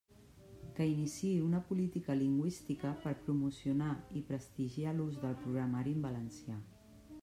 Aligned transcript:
Que 0.77 0.83
iniciï 0.95 1.33
una 1.47 1.59
política 1.69 2.15
lingüística 2.23 2.95
per 3.05 3.13
promocionar 3.29 3.93
i 4.21 4.27
prestigiar 4.31 4.99
l'ús 5.01 5.23
del 5.27 5.41
programari 5.45 5.99
en 5.99 6.07
valencià. 6.09 6.63